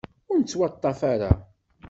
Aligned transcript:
Ur 0.29 0.37
nettwaḍḍaf 0.39 0.99
ara. 1.13 1.31